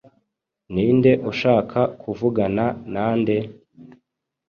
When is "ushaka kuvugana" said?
1.31-2.65